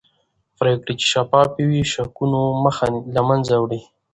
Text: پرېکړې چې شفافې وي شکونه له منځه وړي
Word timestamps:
پرېکړې 0.59 0.93
چې 0.99 1.05
شفافې 1.13 1.63
وي 1.69 1.81
شکونه 1.93 2.39
له 3.15 3.21
منځه 3.27 3.55
وړي 3.59 3.81